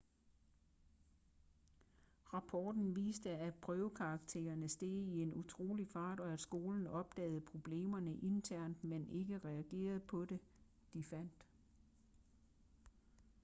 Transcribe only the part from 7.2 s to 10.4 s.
problemerne internt men ikke reagerede på det